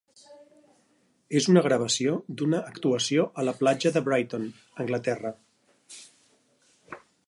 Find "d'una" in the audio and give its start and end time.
2.41-2.63